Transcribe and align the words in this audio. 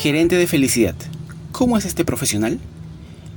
Gerente 0.00 0.36
de 0.36 0.46
felicidad. 0.46 0.94
¿Cómo 1.52 1.76
es 1.76 1.84
este 1.84 2.06
profesional? 2.06 2.58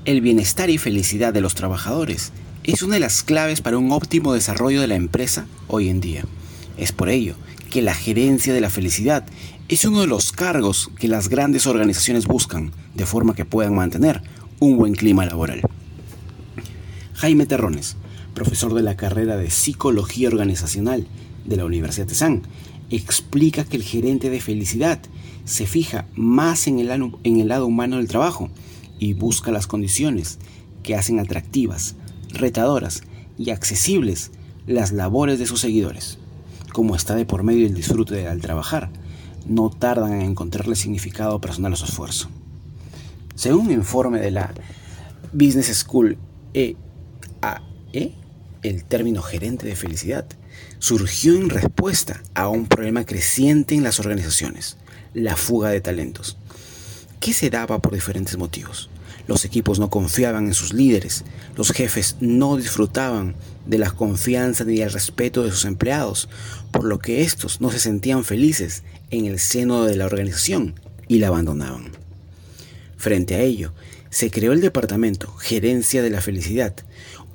El 0.05 0.21
bienestar 0.21 0.69
y 0.69 0.77
felicidad 0.77 1.33
de 1.33 1.41
los 1.41 1.55
trabajadores 1.55 2.31
es 2.63 2.81
una 2.81 2.93
de 2.93 3.01
las 3.01 3.21
claves 3.21 3.59
para 3.59 3.77
un 3.77 3.91
óptimo 3.91 4.31
desarrollo 4.31 4.79
de 4.79 4.87
la 4.87 4.95
empresa 4.95 5.45
hoy 5.67 5.89
en 5.89 5.99
día. 5.99 6.23
Es 6.77 6.93
por 6.93 7.09
ello 7.09 7.35
que 7.69 7.81
la 7.81 7.93
gerencia 7.93 8.53
de 8.53 8.61
la 8.61 8.69
felicidad 8.69 9.25
es 9.67 9.83
uno 9.83 9.99
de 9.99 10.07
los 10.07 10.31
cargos 10.31 10.89
que 10.97 11.09
las 11.09 11.27
grandes 11.27 11.67
organizaciones 11.67 12.27
buscan 12.27 12.71
de 12.95 13.05
forma 13.05 13.35
que 13.35 13.43
puedan 13.43 13.75
mantener 13.75 14.21
un 14.59 14.77
buen 14.77 14.93
clima 14.93 15.25
laboral. 15.25 15.63
Jaime 17.15 17.45
Terrones, 17.45 17.97
profesor 18.33 18.73
de 18.73 18.83
la 18.83 18.95
carrera 18.95 19.35
de 19.35 19.49
Psicología 19.49 20.29
Organizacional 20.29 21.07
de 21.43 21.57
la 21.57 21.65
Universidad 21.65 22.07
de 22.07 22.15
San, 22.15 22.43
explica 22.95 23.63
que 23.63 23.77
el 23.77 23.83
gerente 23.83 24.29
de 24.29 24.41
felicidad 24.41 24.99
se 25.45 25.65
fija 25.65 26.05
más 26.15 26.67
en 26.67 26.79
el, 26.79 27.47
lado 27.47 27.65
humano 27.65 27.97
del 27.97 28.07
trabajo 28.07 28.49
y 28.99 29.13
busca 29.13 29.51
las 29.51 29.67
condiciones 29.67 30.39
que 30.83 30.95
hacen 30.95 31.19
atractivas, 31.19 31.95
retadoras 32.29 33.03
y 33.37 33.49
accesibles 33.49 34.31
las 34.67 34.91
labores 34.91 35.39
de 35.39 35.45
sus 35.45 35.61
seguidores. 35.61 36.19
Como 36.71 36.95
está 36.95 37.15
de 37.15 37.25
por 37.25 37.43
medio 37.43 37.65
el 37.65 37.73
disfrute 37.73 38.27
al 38.27 38.41
trabajar, 38.41 38.89
no 39.45 39.69
tardan 39.69 40.13
en 40.13 40.21
encontrarle 40.21 40.75
significado 40.75 41.39
personal 41.41 41.73
a 41.73 41.75
su 41.75 41.85
esfuerzo. 41.85 42.29
Según 43.35 43.67
un 43.67 43.71
informe 43.71 44.19
de 44.19 44.31
la 44.31 44.53
Business 45.33 45.67
School 45.75 46.17
EAE, 46.53 48.13
el 48.61 48.85
término 48.85 49.21
gerente 49.21 49.67
de 49.67 49.75
felicidad 49.75 50.25
surgió 50.79 51.35
en 51.35 51.49
respuesta 51.49 52.21
a 52.33 52.49
un 52.49 52.67
problema 52.67 53.05
creciente 53.05 53.75
en 53.75 53.83
las 53.83 53.99
organizaciones, 53.99 54.77
la 55.13 55.35
fuga 55.35 55.69
de 55.69 55.81
talentos, 55.81 56.37
que 57.19 57.33
se 57.33 57.49
daba 57.49 57.79
por 57.79 57.93
diferentes 57.93 58.37
motivos. 58.37 58.89
Los 59.27 59.45
equipos 59.45 59.79
no 59.79 59.89
confiaban 59.89 60.47
en 60.47 60.53
sus 60.53 60.73
líderes, 60.73 61.23
los 61.55 61.71
jefes 61.71 62.17
no 62.19 62.57
disfrutaban 62.57 63.35
de 63.65 63.77
la 63.77 63.91
confianza 63.91 64.65
ni 64.65 64.77
del 64.77 64.91
respeto 64.91 65.43
de 65.43 65.51
sus 65.51 65.63
empleados, 65.63 66.27
por 66.71 66.83
lo 66.83 66.99
que 66.99 67.21
estos 67.21 67.61
no 67.61 67.71
se 67.71 67.79
sentían 67.79 68.25
felices 68.25 68.83
en 69.11 69.25
el 69.25 69.39
seno 69.39 69.85
de 69.85 69.95
la 69.95 70.05
organización 70.05 70.75
y 71.07 71.19
la 71.19 71.27
abandonaban. 71.27 71.91
Frente 72.97 73.35
a 73.35 73.41
ello, 73.41 73.73
se 74.09 74.29
creó 74.29 74.53
el 74.53 74.61
departamento 74.61 75.33
Gerencia 75.37 76.03
de 76.03 76.09
la 76.09 76.21
Felicidad, 76.21 76.75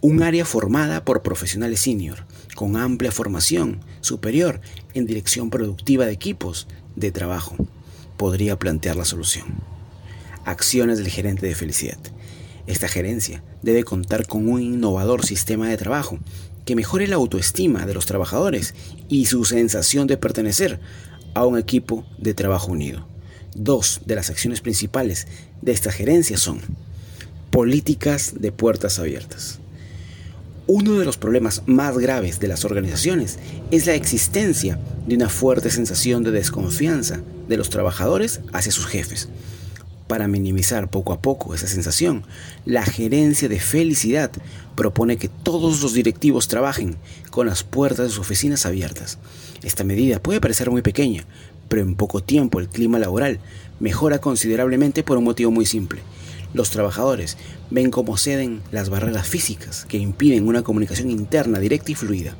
un 0.01 0.23
área 0.23 0.45
formada 0.45 1.05
por 1.05 1.23
profesionales 1.23 1.81
senior, 1.81 2.25
con 2.55 2.77
amplia 2.77 3.13
formación 3.13 3.81
superior 4.01 4.61
en 4.95 5.07
dirección 5.07 5.51
productiva 5.51 6.07
de 6.07 6.13
equipos 6.13 6.69
de 6.97 7.11
trabajo, 7.11 7.57
podría 8.17 8.59
plantear 8.59 8.97
la 8.97 9.05
solución. 9.05 9.47
Acciones 10.45 10.99
del 10.99 11.09
gerente 11.09 11.47
de 11.47 11.55
felicidad. 11.55 11.99
Esta 12.67 12.89
gerencia 12.89 13.43
debe 13.63 13.85
contar 13.85 14.27
con 14.27 14.49
un 14.49 14.63
innovador 14.63 15.25
sistema 15.25 15.69
de 15.69 15.77
trabajo 15.77 16.19
que 16.65 16.77
mejore 16.77 17.09
la 17.09 17.17
autoestima 17.17 17.87
de 17.87 17.95
los 17.95 18.07
trabajadores 18.07 18.75
y 19.09 19.27
su 19.27 19.45
sensación 19.45 20.07
de 20.07 20.19
pertenecer 20.19 20.81
a 21.35 21.47
un 21.47 21.59
equipo 21.59 22.05
de 22.19 22.35
trabajo 22.35 22.71
unido. 22.71 23.09
Dos 23.55 24.03
de 24.05 24.15
las 24.15 24.31
acciones 24.31 24.61
principales 24.61 25.27
de 25.63 25.73
esta 25.73 25.91
gerencia 25.91 26.37
son 26.37 26.61
políticas 27.51 28.35
de 28.39 28.53
puertas 28.53 28.99
abiertas. 28.99 29.61
Uno 30.71 30.99
de 30.99 31.07
los 31.07 31.17
problemas 31.17 31.63
más 31.65 31.97
graves 31.97 32.41
de 32.41 32.47
las 32.47 32.67
organizaciones 32.67 33.39
es 33.71 33.87
la 33.87 33.95
existencia 33.95 34.79
de 35.07 35.15
una 35.15 35.31
fuerte 35.31 35.71
sensación 35.71 36.23
de 36.25 36.31
desconfianza 36.31 37.23
de 37.49 37.57
los 37.57 37.71
trabajadores 37.71 38.43
hacia 38.53 38.71
sus 38.71 38.85
jefes. 38.85 39.31
Para 40.09 40.29
minimizar 40.29 40.91
poco 40.91 41.15
a 41.15 41.23
poco 41.23 41.55
esa 41.55 41.67
sensación, 41.67 42.27
la 42.67 42.85
gerencia 42.85 43.49
de 43.49 43.61
felicidad 43.61 44.31
propone 44.77 45.17
que 45.17 45.31
todos 45.31 45.81
los 45.81 45.95
directivos 45.95 46.49
trabajen 46.49 46.97
con 47.31 47.47
las 47.47 47.63
puertas 47.63 48.05
de 48.05 48.11
sus 48.11 48.19
oficinas 48.19 48.67
abiertas. 48.67 49.17
Esta 49.63 49.85
medida 49.85 50.21
puede 50.21 50.43
parecer 50.43 50.71
muy 50.71 50.83
pequeña, 50.83 51.25
pero 51.71 51.81
en 51.81 51.95
poco 51.95 52.23
tiempo 52.23 52.61
el 52.61 52.69
clima 52.69 52.99
laboral 52.99 53.41
mejora 53.81 54.19
considerablemente 54.19 55.03
por 55.03 55.17
un 55.17 55.25
motivo 55.25 55.51
muy 55.51 55.65
simple 55.65 56.03
los 56.55 56.71
trabajadores 56.71 57.37
ven 57.71 57.91
cómo 57.91 58.17
ceden 58.17 58.63
las 58.73 58.89
barreras 58.89 59.27
físicas 59.27 59.85
que 59.87 59.99
impiden 59.99 60.47
una 60.47 60.63
comunicación 60.63 61.11
interna 61.11 61.59
directa 61.59 61.93
y 61.93 61.95
fluida. 61.95 62.37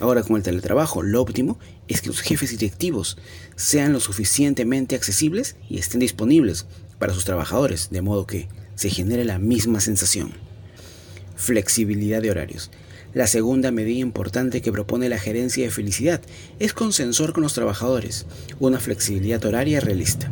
Ahora 0.00 0.22
con 0.22 0.36
el 0.36 0.42
teletrabajo, 0.42 1.02
lo 1.02 1.22
óptimo 1.22 1.58
es 1.88 2.02
que 2.02 2.08
los 2.08 2.20
jefes 2.20 2.50
directivos 2.50 3.16
sean 3.54 3.92
lo 3.92 4.00
suficientemente 4.00 4.94
accesibles 4.94 5.56
y 5.70 5.78
estén 5.78 6.00
disponibles 6.00 6.66
para 6.98 7.14
sus 7.14 7.24
trabajadores, 7.24 7.88
de 7.90 8.02
modo 8.02 8.26
que 8.26 8.48
se 8.74 8.90
genere 8.90 9.24
la 9.24 9.38
misma 9.38 9.80
sensación. 9.80 10.32
Flexibilidad 11.34 12.20
de 12.20 12.30
horarios. 12.30 12.70
La 13.14 13.26
segunda 13.26 13.70
medida 13.70 14.00
importante 14.00 14.60
que 14.60 14.72
propone 14.72 15.08
la 15.08 15.18
gerencia 15.18 15.64
de 15.64 15.70
felicidad 15.70 16.20
es 16.58 16.74
consensor 16.74 17.32
con 17.32 17.42
los 17.42 17.54
trabajadores, 17.54 18.26
una 18.60 18.78
flexibilidad 18.78 19.42
horaria 19.46 19.80
realista. 19.80 20.30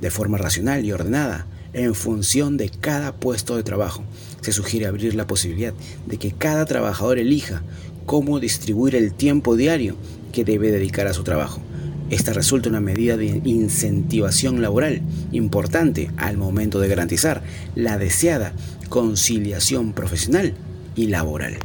De 0.00 0.10
forma 0.10 0.38
racional 0.38 0.84
y 0.84 0.92
ordenada, 0.92 1.46
en 1.76 1.94
función 1.94 2.56
de 2.56 2.70
cada 2.70 3.14
puesto 3.14 3.54
de 3.54 3.62
trabajo. 3.62 4.02
Se 4.40 4.50
sugiere 4.50 4.86
abrir 4.86 5.14
la 5.14 5.26
posibilidad 5.26 5.74
de 6.06 6.16
que 6.16 6.32
cada 6.32 6.64
trabajador 6.64 7.18
elija 7.18 7.62
cómo 8.06 8.40
distribuir 8.40 8.96
el 8.96 9.12
tiempo 9.12 9.56
diario 9.56 9.94
que 10.32 10.44
debe 10.44 10.72
dedicar 10.72 11.06
a 11.06 11.12
su 11.12 11.22
trabajo. 11.22 11.60
Esta 12.08 12.32
resulta 12.32 12.70
una 12.70 12.80
medida 12.80 13.16
de 13.16 13.42
incentivación 13.44 14.62
laboral 14.62 15.02
importante 15.32 16.10
al 16.16 16.38
momento 16.38 16.80
de 16.80 16.88
garantizar 16.88 17.42
la 17.74 17.98
deseada 17.98 18.54
conciliación 18.88 19.92
profesional 19.92 20.54
y 20.94 21.08
laboral. 21.08 21.58